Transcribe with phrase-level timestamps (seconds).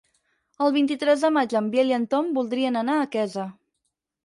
[0.67, 3.49] El vint-i-tres de maig en Biel i en Tom voldrien anar a Quesa.